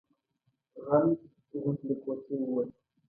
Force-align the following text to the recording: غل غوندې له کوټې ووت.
غل 0.85 1.07
غوندې 1.61 1.83
له 1.89 1.95
کوټې 2.03 2.35
ووت. 2.39 2.69